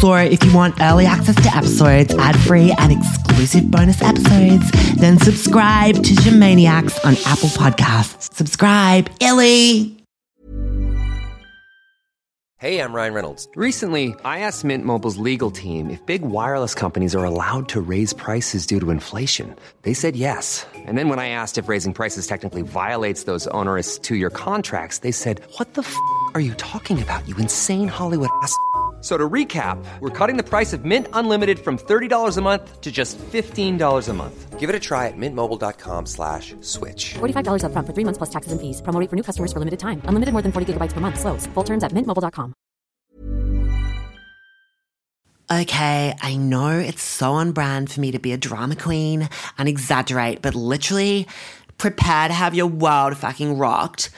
[0.00, 5.94] So if you want early access to episodes, ad-free and exclusive bonus episodes, then subscribe
[5.94, 8.32] to Jamaniacs on Apple Podcasts.
[8.34, 9.94] Subscribe, Illy.
[12.56, 13.46] Hey, I'm Ryan Reynolds.
[13.56, 18.14] Recently, I asked Mint Mobile's legal team if big wireless companies are allowed to raise
[18.14, 19.54] prices due to inflation.
[19.82, 20.66] They said yes.
[20.74, 25.12] And then when I asked if raising prices technically violates those onerous two-year contracts, they
[25.12, 25.94] said, "What the f***
[26.34, 27.28] are you talking about?
[27.28, 28.56] You insane Hollywood ass."
[29.00, 32.92] So to recap, we're cutting the price of Mint Unlimited from $30 a month to
[32.92, 34.58] just $15 a month.
[34.60, 37.14] Give it a try at mintmobile.com slash switch.
[37.14, 38.82] $45 upfront for three months plus taxes and fees.
[38.82, 40.02] Promo for new customers for limited time.
[40.04, 41.18] Unlimited more than 40 gigabytes per month.
[41.18, 41.46] Slows.
[41.54, 42.52] Full terms at mintmobile.com.
[45.52, 49.68] Okay, I know it's so on brand for me to be a drama queen and
[49.68, 51.26] exaggerate, but literally
[51.76, 54.10] prepare to have your world fucking rocked.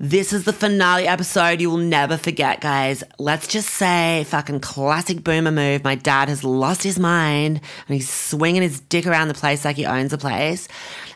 [0.00, 3.02] This is the finale episode you will never forget, guys.
[3.18, 5.82] Let's just say, fucking classic boomer move.
[5.82, 9.74] My dad has lost his mind and he's swinging his dick around the place like
[9.74, 10.68] he owns the place.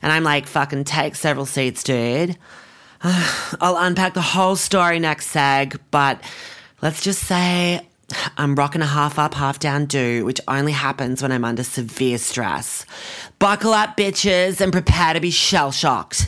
[0.03, 2.37] And I'm like, fucking take several seats, dude.
[3.05, 6.21] I'll unpack the whole story next seg, but
[6.83, 7.87] let's just say
[8.37, 12.19] I'm rocking a half up, half down do, which only happens when I'm under severe
[12.19, 12.85] stress.
[13.39, 16.27] Buckle up, bitches, and prepare to be shell shocked.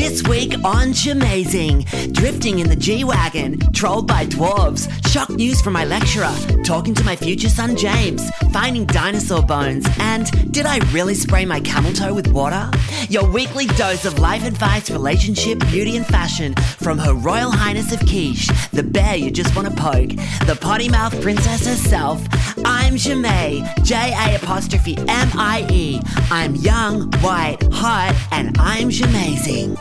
[0.00, 5.74] This week on Jamazing, drifting in the G Wagon, trolled by dwarves, shock news from
[5.74, 6.34] my lecturer,
[6.64, 11.60] talking to my future son James, finding dinosaur bones, and did I really spray my
[11.60, 12.70] camel toe with water?
[13.10, 18.00] Your weekly dose of life advice, relationship, beauty, and fashion from Her Royal Highness of
[18.00, 20.12] Quiche, the bear you just want to poke,
[20.46, 22.26] the potty mouth princess herself.
[22.64, 26.00] I'm Ja'mie, J A apostrophe M I E.
[26.30, 29.78] I'm young, white, hot, and I'm Jamazing.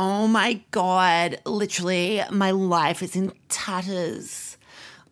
[0.00, 4.56] Oh my god, literally, my life is in tatters.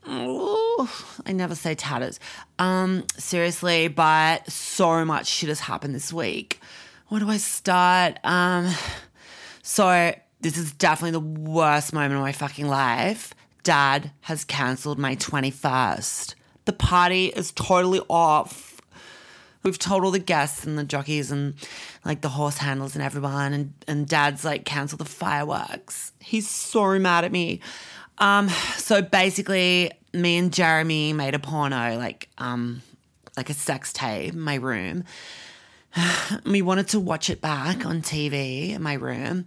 [0.08, 0.88] Ooh,
[1.26, 2.20] I never say tatters.
[2.60, 6.60] Um, seriously, but so much shit has happened this week.
[7.08, 8.20] Where do I start?
[8.22, 8.72] Um,
[9.60, 13.34] so this is definitely the worst moment of my fucking life.
[13.64, 16.36] Dad has cancelled my 21st.
[16.64, 18.75] The party is totally off.
[19.62, 21.54] We've told all the guests and the jockeys and
[22.04, 26.12] like the horse handlers and everyone, and, and dad's like cancelled the fireworks.
[26.20, 27.60] He's so mad at me.
[28.18, 32.82] Um, so basically, me and Jeremy made a porno, like um,
[33.36, 35.04] like a sex tape in my room.
[36.44, 39.46] We wanted to watch it back on TV in my room.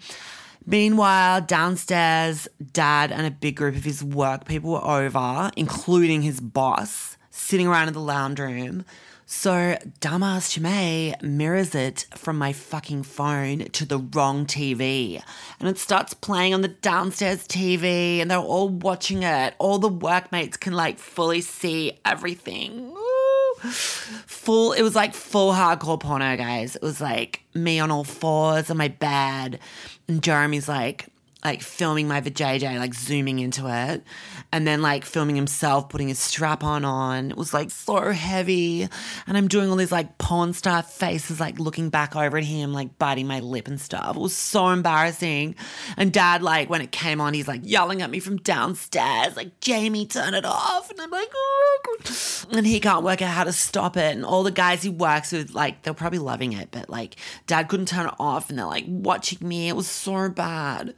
[0.65, 6.39] Meanwhile, downstairs, dad and a big group of his work people were over, including his
[6.39, 8.85] boss, sitting around in the lounge room.
[9.31, 15.21] So, dumbass Ja'mie mirrors it from my fucking phone to the wrong TV.
[15.59, 19.53] And it starts playing on the downstairs TV, and they're all watching it.
[19.59, 22.91] All the workmates can like fully see everything.
[23.61, 26.75] Full, it was like full hardcore porno, guys.
[26.75, 29.59] It was like me on all fours on my bed,
[30.07, 31.05] and Jeremy's like,
[31.43, 34.03] like filming my vajayjay, like zooming into it,
[34.51, 37.31] and then like filming himself putting his strap on on.
[37.31, 38.89] It was like so heavy,
[39.25, 42.73] and I'm doing all these like porn star faces, like looking back over at him,
[42.73, 44.17] like biting my lip and stuff.
[44.17, 45.55] It was so embarrassing.
[45.95, 49.61] And Dad, like when it came on, he's like yelling at me from downstairs, like
[49.61, 53.53] Ja'mie, turn it off, and I'm like, oh, and he can't work out how to
[53.53, 54.13] stop it.
[54.13, 57.15] And all the guys he works with, like they're probably loving it, but like
[57.47, 59.69] Dad couldn't turn it off, and they're like watching me.
[59.69, 60.93] It was so bad.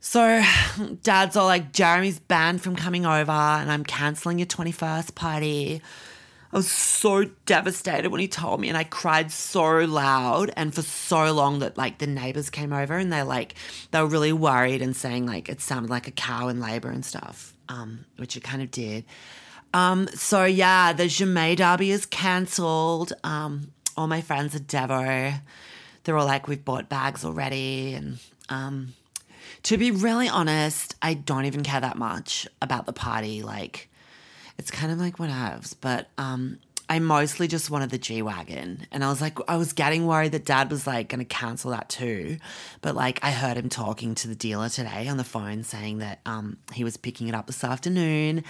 [0.00, 0.42] So,
[1.02, 5.82] dad's all like, Jeremy's banned from coming over and I'm cancelling your 21st party.
[6.52, 10.82] I was so devastated when he told me and I cried so loud and for
[10.82, 13.54] so long that like the neighbors came over and they like
[13.90, 17.04] they were really worried and saying like it sounded like a cow in labor and
[17.04, 19.04] stuff um which it kind of did.
[19.74, 23.12] Um so yeah the Ja'mie derby is cancelled.
[23.24, 25.40] Um all my friends are Devo.
[26.04, 28.18] They're all like we've bought bags already and
[28.48, 28.94] um
[29.64, 33.42] to be really honest, I don't even care that much about the party.
[33.42, 33.88] Like,
[34.58, 35.74] it's kind of like whatevs.
[35.80, 36.58] But um,
[36.88, 38.86] I mostly just wanted the G Wagon.
[38.92, 41.72] And I was like, I was getting worried that dad was like going to cancel
[41.72, 42.38] that too.
[42.80, 46.20] But like, I heard him talking to the dealer today on the phone saying that
[46.26, 48.44] um, he was picking it up this afternoon.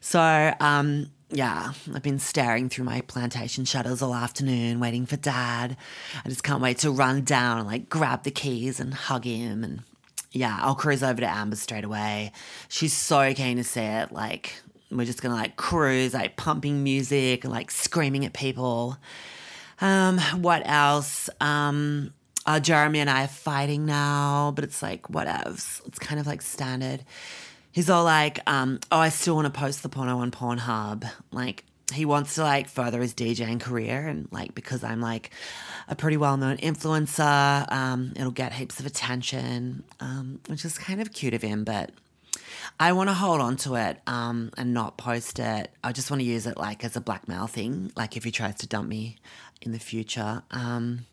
[0.00, 5.76] So, um, yeah, I've been staring through my plantation shutters all afternoon, waiting for dad.
[6.24, 9.64] I just can't wait to run down and like grab the keys and hug him
[9.64, 9.82] and
[10.32, 12.32] yeah, I'll cruise over to Amber straight away.
[12.68, 14.12] She's so keen to see it.
[14.12, 14.54] Like,
[14.90, 18.96] we're just gonna like cruise, like pumping music like screaming at people.
[19.80, 21.30] Um, what else?
[21.40, 22.12] Um,
[22.46, 25.86] uh, Jeremy and I are fighting now, but it's like whatevs.
[25.86, 27.04] It's kind of like standard.
[27.72, 31.08] he's all like, um, oh, I still want to post the porno on Pornhub.
[31.30, 35.30] Like, he wants to like further his DJing career and like because I'm like
[35.88, 41.00] a pretty well known influencer, um, it'll get heaps of attention, um, which is kind
[41.00, 41.90] of cute of him, but
[42.78, 45.70] I want to hold on to it um, and not post it.
[45.82, 48.56] I just want to use it like as a blackmail thing, like if he tries
[48.56, 49.16] to dump me
[49.60, 50.42] in the future.
[50.50, 51.06] Um,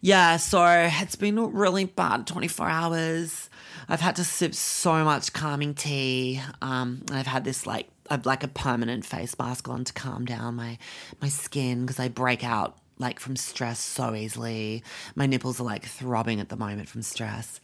[0.00, 3.48] yeah, so it's been really bad 24 hours.
[3.88, 6.40] I've had to sip so much calming tea.
[6.60, 10.24] Um, and I've had this like I've like a permanent face mask on to calm
[10.24, 10.78] down my
[11.20, 14.82] my skin because I break out like from stress so easily.
[15.14, 17.60] My nipples are like throbbing at the moment from stress.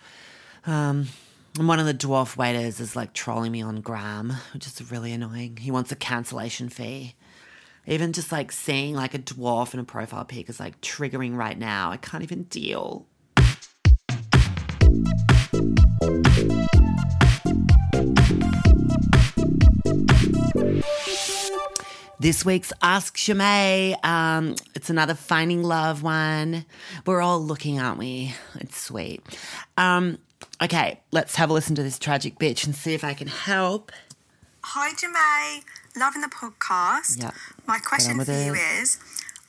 [0.67, 1.09] Um,
[1.59, 5.13] and one of the dwarf waiters is like trolling me on Gram, which is really
[5.13, 5.57] annoying.
[5.57, 7.15] He wants a cancellation fee.
[7.87, 11.59] Even just like seeing like a dwarf in a profile pic is like triggering right
[11.59, 11.91] now.
[11.91, 13.07] I can't even deal.
[22.21, 24.05] This week's Ask Ja'mie.
[24.05, 26.65] Um, it's another Finding Love one.
[27.07, 28.35] We're all looking, aren't we?
[28.57, 29.23] It's sweet.
[29.77, 30.19] Um,
[30.61, 33.93] okay, let's have a listen to this tragic bitch and see if I can help.
[34.65, 35.63] Hi, Ja'mie.
[35.97, 37.23] Loving the podcast.
[37.23, 37.31] Yeah.
[37.69, 38.81] My question for you it.
[38.81, 38.99] is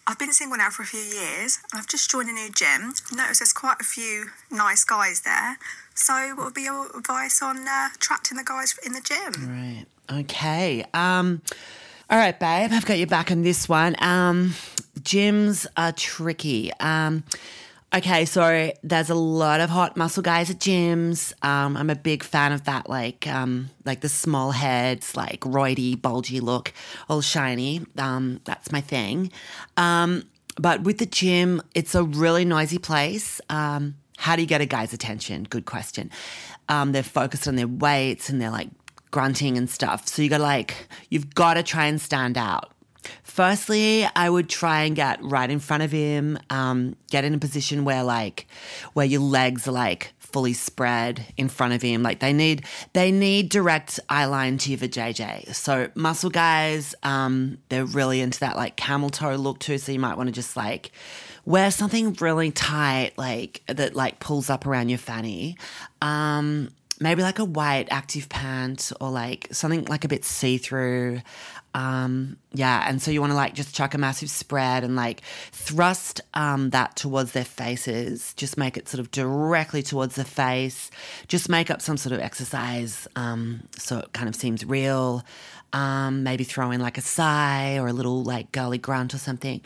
[0.05, 2.93] I've been single now for a few years and I've just joined a new gym.
[3.11, 5.57] Noticed there's quite a few nice guys there.
[5.95, 9.49] So, what would be your advice on uh, attracting the guys in the gym?
[9.49, 9.85] Right.
[10.11, 10.85] Okay.
[10.93, 11.41] Um,
[12.09, 12.71] all right, babe.
[12.73, 13.95] I've got you back on this one.
[13.99, 14.55] Um,
[14.99, 16.71] gyms are tricky.
[16.79, 17.23] Um,
[17.93, 21.33] okay, so there's a lot of hot muscle guys at gyms.
[21.45, 26.01] Um, I'm a big fan of that, like um, like the small heads, like roidy,
[26.01, 26.73] bulgy look,
[27.09, 27.85] all shiny.
[27.97, 29.31] Um, that's my thing.
[29.77, 30.23] Um,
[30.55, 33.39] but with the gym, it's a really noisy place.
[33.49, 35.43] Um, how do you get a guy's attention?
[35.43, 36.09] Good question.
[36.67, 38.69] Um, they're focused on their weights and they're like
[39.11, 40.07] grunting and stuff.
[40.07, 42.71] So you got like, you've got to try and stand out.
[43.23, 47.39] Firstly, I would try and get right in front of him, um, get in a
[47.39, 48.45] position where like,
[48.93, 52.03] where your legs are like fully spread in front of him.
[52.03, 55.55] Like they need, they need direct eye line to your vajayjay.
[55.55, 59.77] So muscle guys, um, they're really into that like camel toe look too.
[59.77, 60.91] So you might want to just like,
[61.45, 65.57] wear something really tight, like that, like pulls up around your fanny.
[66.01, 66.69] Um,
[66.99, 71.21] maybe like a white active pant or like something like a bit see through.
[71.75, 75.21] Um, yeah, and so you want to like just chuck a massive spread and like
[75.51, 78.33] thrust um, that towards their faces.
[78.33, 80.89] Just make it sort of directly towards the face.
[81.27, 85.23] Just make up some sort of exercise um, so it kind of seems real.
[85.71, 89.61] Um, maybe throw in like a sigh or a little like girly grunt or something.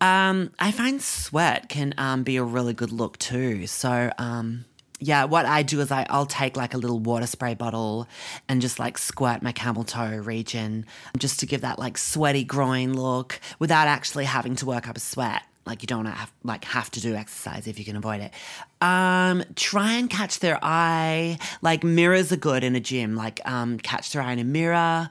[0.00, 3.66] Um, I find sweat can um, be a really good look too.
[3.66, 4.64] So um,
[5.02, 8.06] yeah, what I do is I, I'll take like a little water spray bottle
[8.48, 10.86] and just like squirt my camel toe region
[11.18, 15.00] just to give that like sweaty groin look without actually having to work up a
[15.00, 15.42] sweat.
[15.66, 18.32] Like you don't have like have to do exercise if you can avoid it.
[18.80, 21.38] Um, try and catch their eye.
[21.62, 23.16] Like mirrors are good in a gym.
[23.16, 25.08] Like um, catch their eye in a mirror.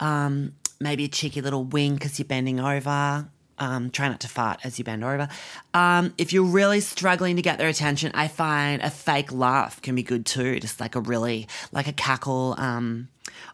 [0.00, 3.26] Um, maybe a cheeky little wink as you're bending over.
[3.60, 5.28] Um, try not to fart as you bend over.
[5.74, 9.94] Um, if you're really struggling to get their attention, I find a fake laugh can
[9.94, 10.58] be good too.
[10.58, 13.08] Just like a really like a cackle, um,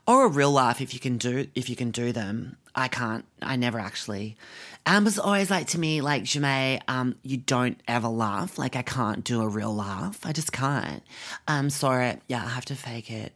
[0.07, 2.57] or a real laugh if you can do if you can do them.
[2.75, 3.25] I can't.
[3.43, 4.37] I never actually.
[4.85, 8.59] Amber's always like to me, like Ja'mie, um, you don't ever laugh.
[8.59, 10.21] Like I can't do a real laugh.
[10.25, 11.03] I just can't.
[11.49, 12.19] Um, sorry.
[12.29, 13.33] Yeah, I have to fake it.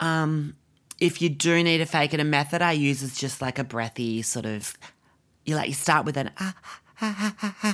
[0.00, 0.56] Um,
[1.00, 3.64] if you do need to fake it, a method I use is just like a
[3.64, 4.78] breathy sort of
[5.44, 6.54] you like you start with an ah,
[6.96, 7.64] ha, ha, ha,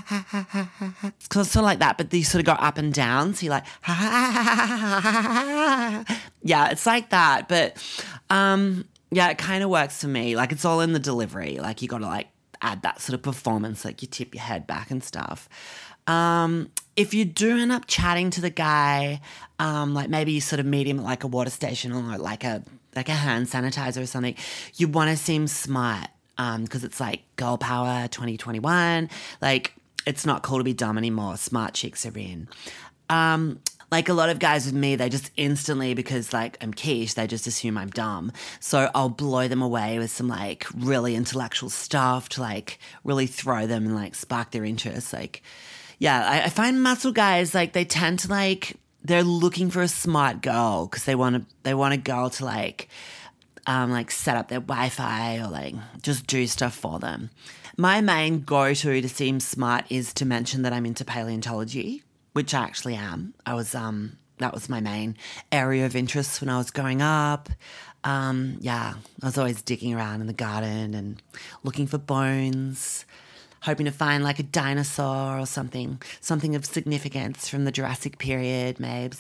[1.03, 3.35] it's sort of like that, but you sort of go up and down.
[3.35, 3.67] So you're like,
[6.43, 7.49] yeah, it's like that.
[7.49, 7.77] But
[8.31, 10.37] um, yeah, it kind of works for me.
[10.37, 11.59] Like it's all in the delivery.
[11.59, 12.29] Like you got to like
[12.63, 15.49] add that sort of performance, like you tip your head back and stuff.
[16.07, 19.21] Um, if you do end up chatting to the guy,
[19.59, 22.45] um, like maybe you sort of meet him at like a water station or like
[22.45, 22.65] a
[22.97, 24.35] like a hand sanitizer or something,
[24.75, 29.11] you want to seem smart because it's like girl power 2021.
[29.41, 29.75] Like
[30.07, 31.37] it's not cool to be dumb anymore.
[31.37, 32.49] Smart chicks are in.
[33.09, 33.61] Um,
[33.91, 37.27] like a lot of guys with me, they just instantly, because like I'm quiche, they
[37.27, 38.33] just assume I'm dumb.
[38.61, 43.67] So I'll blow them away with some like really intellectual stuff to like really throw
[43.67, 45.13] them and like spark their interest.
[45.13, 45.43] Like,
[45.99, 49.89] yeah, I, I find muscle guys like they tend to like they're looking for a
[49.89, 52.89] smart girl because they want to they want a girl to like
[53.67, 57.31] um, like set up their Wi-Fi or like just do stuff for them.
[57.77, 62.03] My main go-to to seem smart is to mention that I'm into paleontology,
[62.33, 63.35] which I actually am.
[63.47, 65.17] I was um that was my main
[65.53, 67.49] area of interest when I was growing up.
[68.03, 71.23] Um, yeah, I was always digging around in the garden and
[71.63, 73.05] looking for bones,
[73.63, 78.81] hoping to find like a dinosaur or something, something of significance from the Jurassic period,
[78.81, 79.17] maybe.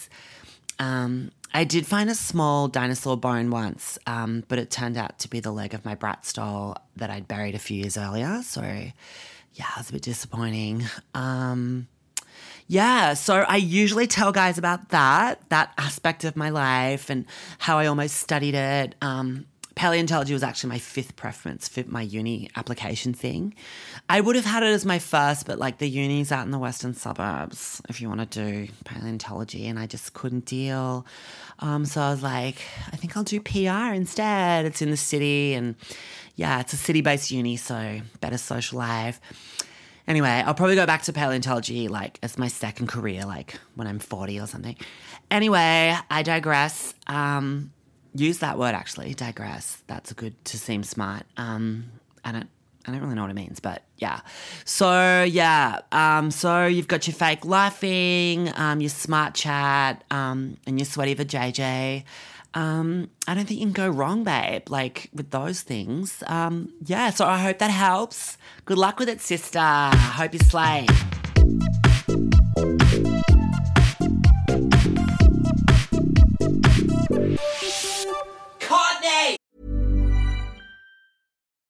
[0.79, 5.29] Um, I did find a small dinosaur bone once, um, but it turned out to
[5.29, 8.43] be the leg of my Bratz doll that I'd buried a few years earlier.
[8.43, 10.85] So, yeah, it was a bit disappointing.
[11.15, 11.89] Um,
[12.69, 17.27] yeah, so I usually tell guys about that, that aspect of my life and
[17.59, 18.95] how I almost studied it.
[19.03, 19.47] Um,
[19.81, 23.55] paleontology was actually my fifth preference for my uni application thing.
[24.11, 26.59] I would have had it as my first, but like the uni's out in the
[26.59, 31.07] western suburbs if you want to do paleontology, and I just couldn't deal.
[31.61, 32.57] Um, so I was like,
[32.93, 34.67] I think I'll do PR instead.
[34.67, 35.77] It's in the city, and
[36.37, 39.19] yeah, it's a city based uni, so better social life.
[40.07, 43.99] Anyway, I'll probably go back to paleontology like as my second career, like when I'm
[43.99, 44.77] 40 or something.
[45.31, 46.93] Anyway, I digress.
[47.07, 47.73] Um,
[48.15, 49.83] use that word actually, digress.
[49.87, 51.25] That's a good to seem smart.
[51.37, 51.87] Um,
[52.25, 52.49] I don't
[52.87, 54.21] I don't really know what it means, but yeah.
[54.65, 60.79] So yeah, um, so you've got your fake laughing, um, your smart chat, um, and
[60.79, 62.05] your sweaty for JJ.
[62.55, 64.69] Um, I don't think you can go wrong, babe.
[64.71, 66.23] Like with those things.
[66.27, 67.11] Um, yeah.
[67.11, 68.39] So I hope that helps.
[68.65, 69.61] Good luck with it, sister.
[69.61, 70.87] Hope you slay.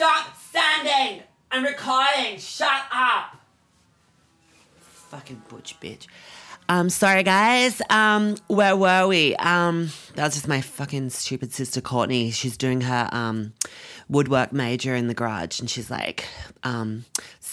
[0.00, 1.22] Stop standing!
[1.50, 2.38] I'm recording.
[2.38, 3.36] Shut up.
[4.80, 6.06] Fucking butch bitch.
[6.70, 7.82] Um, sorry guys.
[7.90, 9.36] Um, where were we?
[9.36, 12.30] Um, that was just my fucking stupid sister Courtney.
[12.30, 13.52] She's doing her um
[14.08, 16.24] woodwork major in the garage, and she's like
[16.62, 17.04] um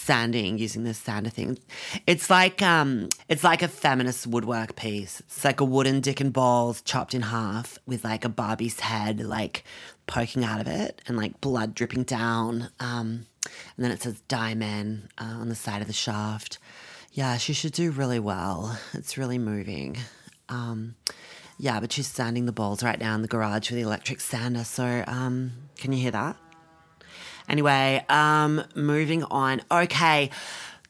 [0.08, 1.58] sanding using this sander thing.
[2.06, 5.20] It's like um, it's like a feminist woodwork piece.
[5.20, 9.20] It's like a wooden dick and balls chopped in half with like a Barbie's head
[9.20, 9.64] like
[10.06, 12.70] poking out of it and like blood dripping down.
[12.80, 13.26] Um,
[13.76, 16.58] and then it says "Diamond" uh, on the side of the shaft.
[17.12, 18.78] Yeah, she should do really well.
[18.94, 19.98] It's really moving.
[20.48, 20.94] Um,
[21.58, 24.64] yeah, but she's sanding the balls right now in the garage with the electric sander.
[24.64, 26.36] So, um, can you hear that?
[27.48, 29.62] Anyway, um, moving on.
[29.70, 30.30] Okay.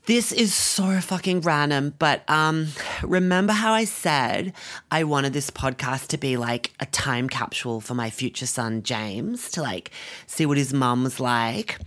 [0.06, 2.68] This is so fucking random, but um,
[3.02, 4.54] remember how I said
[4.90, 9.50] I wanted this podcast to be like a time capsule for my future son James
[9.50, 9.90] to like
[10.26, 11.78] see what his mum was like.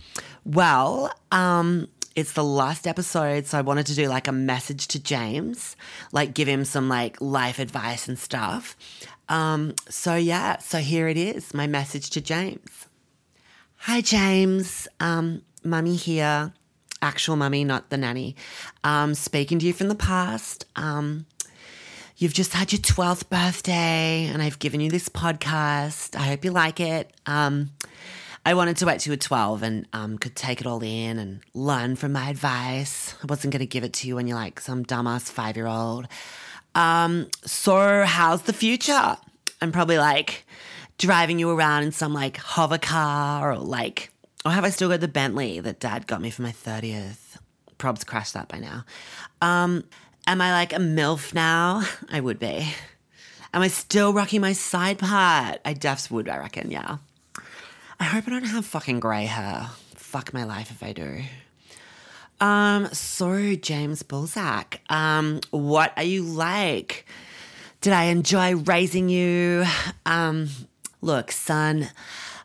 [0.44, 5.02] Well, um, it's the last episode, so I wanted to do like a message to
[5.02, 5.74] James,
[6.12, 8.76] like give him some like life advice and stuff.
[9.28, 12.86] Um, so yeah, so here it is, my message to James.
[13.86, 14.86] Hi, James.
[15.00, 16.52] Um, mummy here.
[17.02, 18.36] Actual mummy, not the nanny.
[18.84, 20.66] Um, speaking to you from the past.
[20.76, 21.26] Um,
[22.16, 26.14] you've just had your 12th birthday, and I've given you this podcast.
[26.14, 27.12] I hope you like it.
[27.26, 27.70] Um,
[28.46, 31.18] I wanted to wait till you were 12 and um, could take it all in
[31.18, 33.16] and learn from my advice.
[33.20, 35.66] I wasn't going to give it to you when you're like some dumbass five year
[35.66, 36.06] old.
[36.76, 39.16] Um, so, how's the future?
[39.60, 40.46] I'm probably like,
[41.02, 44.12] driving you around in some like hover car or like,
[44.44, 47.38] or have I still got the Bentley that dad got me for my 30th?
[47.76, 48.84] Prob's crashed that by now.
[49.40, 49.82] Um,
[50.28, 51.82] am I like a MILF now?
[52.08, 52.72] I would be.
[53.52, 55.60] Am I still rocking my side part?
[55.64, 56.98] I defs would, I reckon, yeah.
[57.98, 59.70] I hope I don't have fucking grey hair.
[59.96, 61.22] Fuck my life if I do.
[62.40, 67.06] Um, so James Bulzac, um, what are you like?
[67.80, 69.64] Did I enjoy raising you?
[70.06, 70.48] Um,
[71.04, 71.88] Look, son,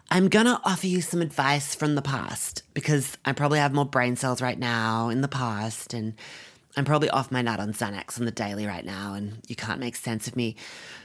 [0.10, 4.16] I'm gonna offer you some advice from the past because I probably have more brain
[4.16, 6.16] cells right now in the past, and
[6.76, 9.80] I'm probably off my nut on Xanax on the daily right now, and you can't
[9.80, 10.56] make sense of me.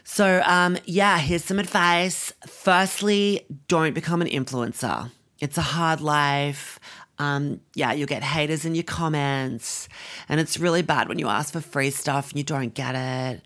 [0.03, 2.33] So, um, yeah, here's some advice.
[2.47, 5.11] Firstly, don't become an influencer.
[5.39, 6.81] It's a hard life.
[7.19, 9.91] Um, yeah, you'll get haters in your comments,
[10.27, 13.43] and it's really bad when you ask for free stuff and you don't get it.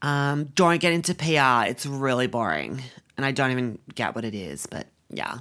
[0.00, 1.68] Um, don't get into PR.
[1.68, 2.82] It's really boring
[3.20, 5.40] and I don't even get what it is, but yeah.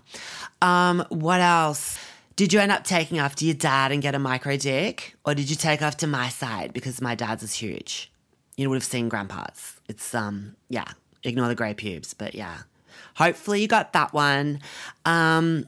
[0.61, 1.97] Um, what else?
[2.35, 5.15] Did you end up taking after your dad and get a micro dick?
[5.25, 8.11] Or did you take after my side because my dad's is huge?
[8.57, 9.79] You would have seen grandpa's.
[9.87, 10.91] It's, um, yeah,
[11.23, 12.57] ignore the grey pubes, but yeah.
[13.15, 14.59] Hopefully you got that one.
[15.05, 15.65] Um,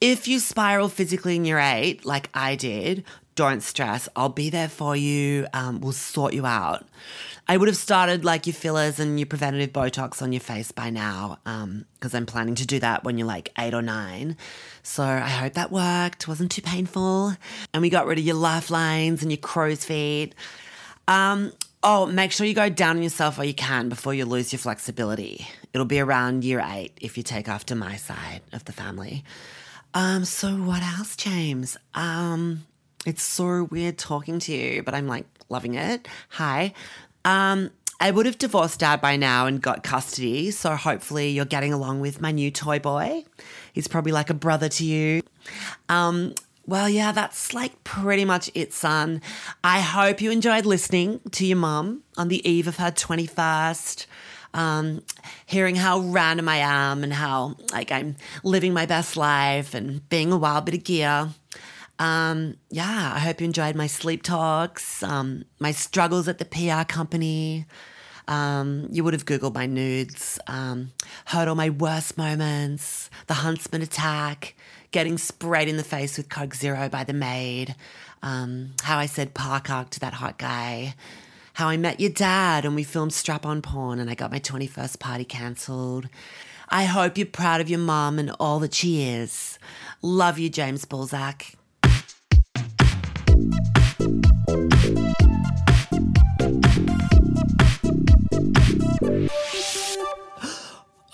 [0.00, 3.04] if you spiral physically in your eight, like I did,
[3.36, 4.08] don't stress.
[4.16, 5.46] I'll be there for you.
[5.54, 6.86] Um, we'll sort you out.
[7.48, 10.90] I would have started like your fillers and your preventative Botox on your face by
[10.90, 11.38] now,
[11.94, 14.36] because I'm planning to do that when you're like eight or nine.
[14.82, 16.28] So I hope that worked.
[16.28, 17.34] Wasn't too painful,
[17.74, 20.34] and we got rid of your lifelines and your crow's feet.
[21.08, 24.52] Um, oh, make sure you go down on yourself while you can before you lose
[24.52, 25.46] your flexibility.
[25.74, 29.24] It'll be around year eight if you take after my side of the family.
[29.94, 31.76] Um, so what else, James?
[31.94, 32.66] Um,
[33.04, 36.06] it's so weird talking to you, but I'm like loving it.
[36.30, 36.72] Hi.
[37.24, 41.72] Um, I would have divorced dad by now and got custody, so hopefully you're getting
[41.72, 43.24] along with my new toy boy.
[43.72, 45.22] He's probably like a brother to you.
[45.88, 46.34] Um,
[46.66, 49.20] well, yeah, that's like pretty much it, son.
[49.62, 54.06] I hope you enjoyed listening to your mum on the eve of her 21st.
[54.54, 55.02] Um,
[55.46, 60.30] hearing how random I am and how like I'm living my best life and being
[60.32, 61.28] a wild bit of gear.
[62.02, 66.82] Um, yeah, I hope you enjoyed my sleep talks, um, my struggles at the PR
[66.82, 67.64] company.
[68.26, 70.90] Um, you would have Googled my nudes, um,
[71.26, 74.56] heard all my worst moments, the huntsman attack,
[74.90, 77.76] getting sprayed in the face with Coke Zero by the maid,
[78.20, 80.96] um, how I said park to that hot guy,
[81.52, 84.40] how I met your dad and we filmed strap on porn and I got my
[84.40, 86.08] 21st party cancelled.
[86.68, 89.60] I hope you're proud of your mom and all that she is.
[90.00, 91.54] Love you, James Balzac.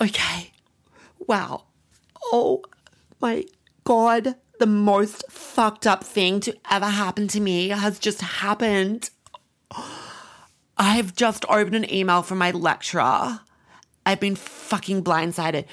[0.00, 0.52] Okay.
[1.26, 1.64] Wow.
[2.32, 2.62] Oh
[3.20, 3.44] my
[3.84, 4.36] God.
[4.58, 9.10] The most fucked up thing to ever happen to me has just happened.
[10.76, 13.40] I've just opened an email from my lecturer.
[14.06, 15.64] I've been fucking blindsided.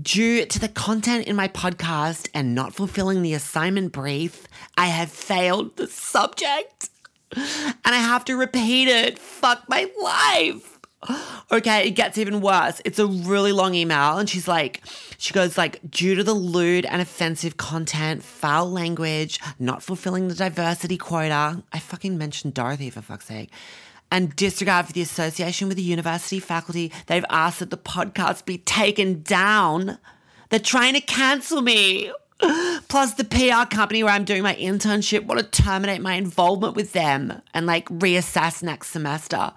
[0.00, 4.46] Due to the content in my podcast and not fulfilling the assignment brief,
[4.76, 6.90] I have failed the subject.
[7.36, 9.18] And I have to repeat it.
[9.18, 10.79] Fuck my life.
[11.52, 12.80] Okay, it gets even worse.
[12.84, 14.82] It's a really long email, and she's like,
[15.18, 20.34] she goes like, due to the lewd and offensive content, foul language, not fulfilling the
[20.36, 21.64] diversity quota.
[21.72, 23.50] I fucking mentioned Dorothy for fuck's sake.
[24.12, 28.58] And disregard for the association with the university faculty, they've asked that the podcast be
[28.58, 29.98] taken down.
[30.50, 32.12] They're trying to cancel me.
[32.88, 36.92] Plus, the PR company where I'm doing my internship want to terminate my involvement with
[36.92, 39.52] them and like reassess next semester.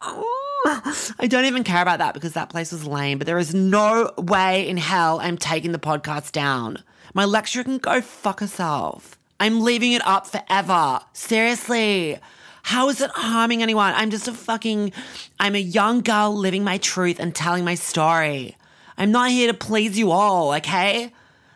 [0.00, 0.53] Oh.
[1.18, 4.10] I don't even care about that because that place was lame, but there is no
[4.16, 6.78] way in hell I'm taking the podcast down.
[7.12, 9.18] My lecturer can go fuck herself.
[9.38, 11.00] I'm leaving it up forever.
[11.12, 12.18] Seriously.
[12.62, 13.92] How is it harming anyone?
[13.94, 14.92] I'm just a fucking,
[15.38, 18.56] I'm a young girl living my truth and telling my story.
[18.96, 21.12] I'm not here to please you all, okay?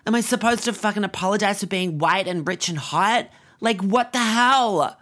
[0.07, 3.31] Am I supposed to fucking apologize for being white and rich and hot?
[3.61, 4.98] Like, what the hell?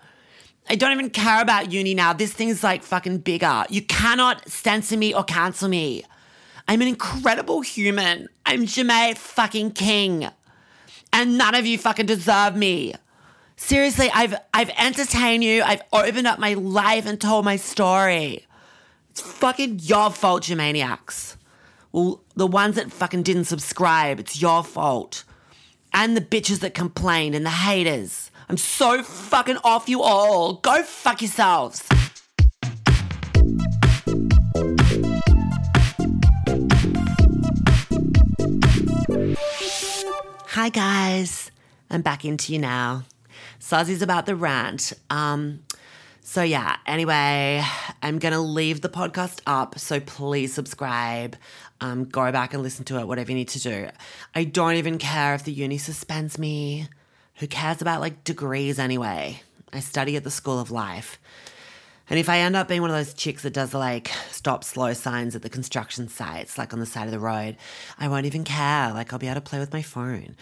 [0.69, 2.13] I don't even care about uni now.
[2.13, 3.65] This thing's like fucking bigger.
[3.69, 6.05] You cannot censor me or cancel me.
[6.67, 8.29] I'm an incredible human.
[8.45, 10.29] I'm Ja'mie fucking King.
[11.13, 12.95] And none of you fucking deserve me.
[13.57, 15.63] Seriously, I've I've entertained you.
[15.63, 18.45] I've opened up my life and told my story.
[19.11, 21.37] It's fucking your fault, you maniacs.
[21.93, 25.25] Well, the ones that fucking didn't subscribe, it's your fault.
[25.95, 28.26] And the bitches that complained and the haters.
[28.49, 30.55] I'm so fucking off you all.
[30.55, 31.83] Go fuck yourselves.
[40.49, 41.51] Hi guys,
[41.91, 43.03] I'm back into you now.
[43.59, 44.93] Suzzy's about the rant.
[45.11, 45.65] Um,
[46.21, 47.65] so yeah, anyway,
[48.01, 51.37] I'm gonna leave the podcast up, so please subscribe.
[51.81, 53.89] Um, go back and listen to it, whatever you need to do.
[54.37, 56.87] I don't even care if the uni suspends me.
[57.39, 59.43] Who cares about like degrees anyway?
[59.73, 61.19] I study at the School of Life.
[62.09, 64.93] And if I end up being one of those chicks that does like stop slow
[64.93, 67.57] signs at the construction sites, like on the side of the road,
[67.99, 68.93] I won't even care.
[68.93, 70.37] Like I'll be able to play with my phone.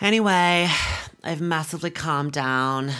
[0.00, 0.68] Anyway,
[1.22, 2.92] I've massively calmed down.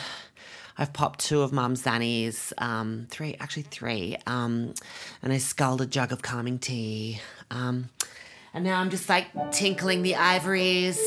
[0.77, 4.75] I've popped two of Mum's Xannies, um, three, actually three, um,
[5.23, 7.21] and I sculled a jug of calming tea.
[7.51, 7.91] Um,
[8.53, 10.99] and now I'm just like tinkling the ivories,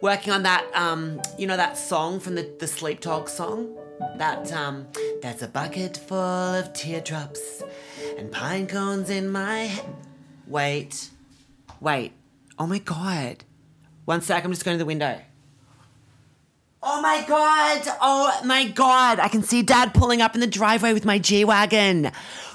[0.00, 3.76] working on that, um, you know, that song from the, the Sleep Talk song?
[4.16, 4.86] That, um,
[5.22, 7.62] there's a bucket full of teardrops
[8.16, 9.84] and pine cones in my head.
[10.46, 11.10] Wait,
[11.80, 12.12] wait.
[12.58, 13.44] Oh my God.
[14.04, 15.20] One sec, I'm just going to the window.
[16.80, 17.82] Oh my god!
[18.00, 19.18] Oh my god!
[19.18, 22.12] I can see Dad pulling up in the driveway with my G Wagon.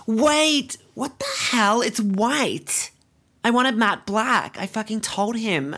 [0.08, 1.82] Wait, what the hell?
[1.82, 2.92] It's white.
[3.44, 4.58] I wanted matte black.
[4.58, 5.76] I fucking told him.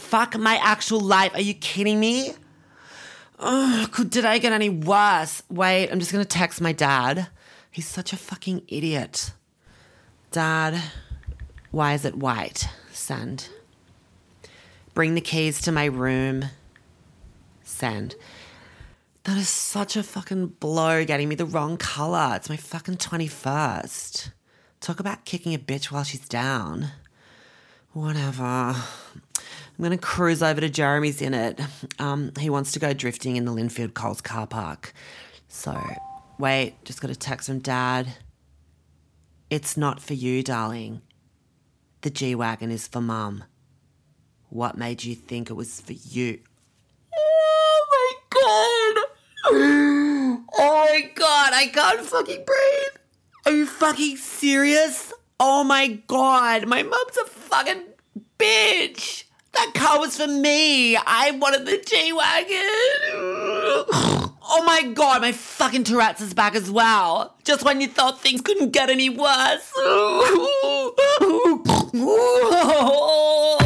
[0.00, 1.32] Fuck my actual life.
[1.34, 2.32] Are you kidding me?
[3.38, 5.42] Oh, could, did I get any worse?
[5.48, 7.28] Wait, I'm just gonna text my dad.
[7.70, 9.32] He's such a fucking idiot.
[10.32, 10.82] Dad,
[11.70, 12.68] why is it white?
[12.92, 13.48] Send.
[14.94, 16.46] Bring the keys to my room.
[17.62, 18.16] Send.
[19.24, 22.32] That is such a fucking blow getting me the wrong color.
[22.34, 24.32] It's my fucking 21st.
[24.80, 26.90] Talk about kicking a bitch while she's down.
[27.92, 28.74] Whatever.
[29.80, 31.58] I'm going to cruise over to Jeremy's in it.
[31.98, 34.92] Um, he wants to go drifting in the Lindfield Coles car park.
[35.48, 35.74] So,
[36.38, 38.06] wait, just got a text from Dad.
[39.48, 41.00] It's not for you, darling.
[42.02, 43.44] The G Wagon is for Mum.
[44.50, 46.40] What made you think it was for you?
[47.16, 50.36] Oh my god!
[50.62, 53.02] Oh my god, I can't fucking breathe!
[53.46, 55.10] Are you fucking serious?
[55.38, 57.84] Oh my god, my mum's a fucking
[58.38, 59.24] bitch!
[59.60, 60.96] That car was for me!
[60.96, 62.56] I wanted the G Wagon!
[64.52, 67.34] Oh my god, my fucking Tourette's is back as well!
[67.44, 69.70] Just when you thought things couldn't get any worse!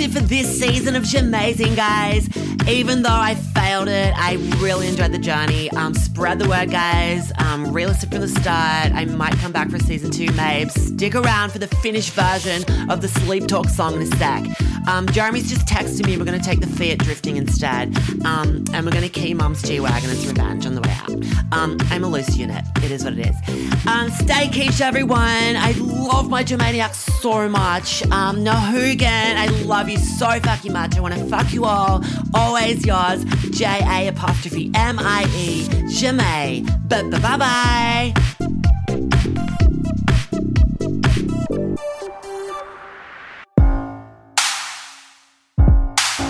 [0.00, 2.28] it for this season of Jamazing, guys.
[2.68, 5.70] Even though I failed it, I really enjoyed the journey.
[5.70, 7.32] Um, spread the word, guys.
[7.38, 8.92] Um, realistic from the start.
[8.92, 10.70] I might come back for season two, maybe.
[10.70, 14.44] Stick around for the finished version of the Sleep Talk song in a sec.
[14.86, 16.16] Um, Jeremy's just texted me.
[16.16, 17.96] We're going to take the Fiat drifting instead.
[18.24, 21.10] Um, and we're going to key Mum's G Wagon as revenge on the way out.
[21.52, 22.64] Um, I'm a loose unit.
[22.82, 23.86] It is what it is.
[23.86, 25.18] Um, stay quiche, everyone.
[25.56, 28.02] I love my Jamaniac so much.
[28.10, 30.96] Um, Nahugan, I love you so fucking much.
[30.96, 32.04] I want to fuck you all.
[32.34, 36.64] Always yours, J A apostrophe M I E, Ja'mie.
[36.88, 38.14] Bye bye bye.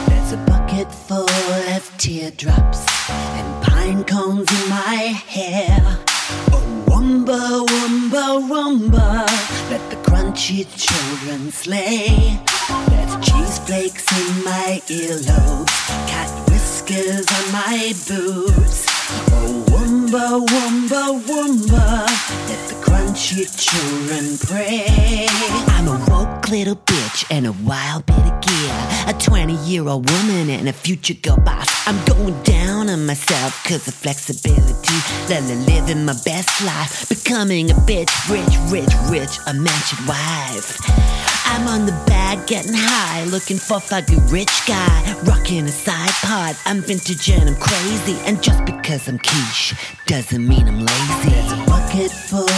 [0.06, 2.97] There's a bucket full of teardrops
[10.58, 12.38] crunchy children slay.
[12.88, 18.86] There's cheese flakes in my earlobes, cat whiskers on my boobs.
[19.30, 22.06] Oh, wumba, wumba, wumba,
[22.48, 25.26] let the crunchy children pray.
[25.68, 28.74] I'm a woke little bitch and a wild bit of gear.
[29.06, 31.68] A 20 year old woman and a future girl boss.
[31.86, 34.98] I'm going down on myself cause of flexibility.
[35.28, 37.08] La la living my best life.
[37.08, 41.27] Becoming a bitch, rich, rich, rich, a mansion wife.
[41.50, 46.10] I'm on the bag, getting high, looking for a fucking rich guy, rocking a side
[46.22, 46.56] pod.
[46.66, 49.74] I'm vintage and I'm crazy, and just because I'm quiche
[50.06, 51.30] doesn't mean I'm lazy.
[51.30, 52.48] There's a bucket full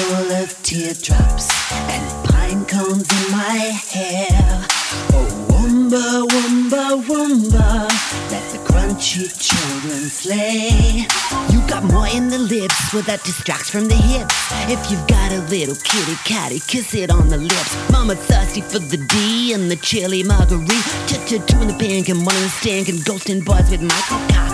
[0.43, 4.67] of teardrops and cones in my hair.
[5.13, 7.89] Oh, wumba, wumba, wumba,
[8.31, 11.07] let the crunchy children slay.
[11.51, 14.35] You got more in the lips, well that distracts from the hips.
[14.69, 17.77] If you've got a little kitty catty, kiss it on the lips.
[17.93, 21.17] Mama thirsty for the D and the chili margarita.
[21.27, 24.51] Two in the pink and one in the stink and ghosting boys with Michael Cox.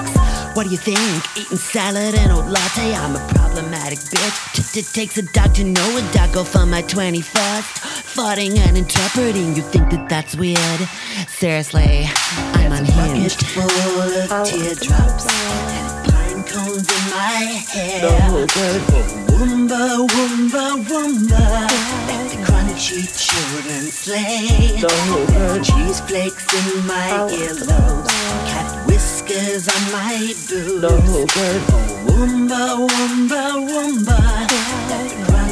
[0.54, 0.98] What do you think?
[1.36, 2.94] Eating salad and oat latte?
[2.94, 4.54] I'm a problematic bitch.
[4.54, 7.85] Just it takes a dog to know a dog go for my 21st.
[8.16, 10.80] Farting and interpreting, you think that that's weird?
[11.28, 12.08] Seriously,
[12.56, 13.44] I'm unhinged.
[13.44, 18.00] full of teardrops and pine cones in my hair.
[19.36, 21.44] Woomba, woomba, woomba.
[22.08, 24.80] Let the crunchy children slay.
[25.62, 28.08] Cheese flakes in my earlobes.
[28.48, 30.84] Cat whiskers on my boobs.
[30.84, 31.26] Oh,
[32.06, 34.65] woomba, woomba, woomba.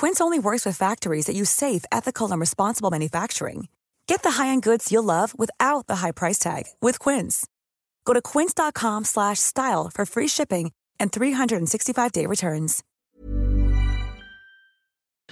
[0.00, 3.68] Quince only works with factories that use safe, ethical, and responsible manufacturing.
[4.06, 7.46] Get the high-end goods you'll love without the high price tag with Quince.
[8.06, 12.82] Go to quince.com slash style for free shipping and 365-day returns.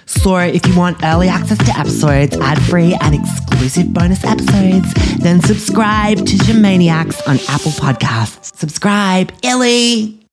[0.05, 6.19] So if you want early access to episodes, ad-free and exclusive bonus episodes, then subscribe
[6.19, 8.55] to Jamaniacs on Apple Podcasts.
[8.55, 10.28] Subscribe, Illy!